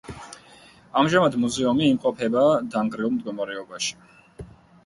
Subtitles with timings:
[1.01, 3.95] ამჟამად მუზეუმი იმყოფება დანგრეულ მდგომარეობაში.